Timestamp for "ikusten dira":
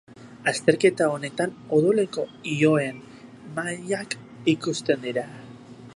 4.57-5.29